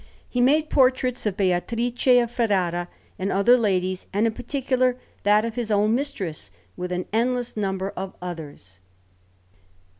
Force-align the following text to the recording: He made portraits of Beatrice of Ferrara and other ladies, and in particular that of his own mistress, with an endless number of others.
He 0.27 0.41
made 0.41 0.71
portraits 0.71 1.27
of 1.27 1.37
Beatrice 1.37 2.07
of 2.23 2.31
Ferrara 2.31 2.87
and 3.19 3.31
other 3.31 3.55
ladies, 3.55 4.07
and 4.11 4.25
in 4.25 4.33
particular 4.33 4.97
that 5.21 5.45
of 5.45 5.53
his 5.53 5.69
own 5.69 5.93
mistress, 5.93 6.49
with 6.75 6.91
an 6.91 7.05
endless 7.13 7.55
number 7.55 7.91
of 7.95 8.15
others. 8.19 8.79